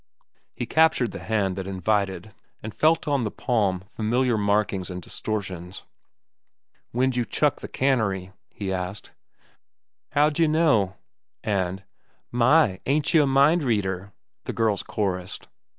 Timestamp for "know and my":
10.47-12.79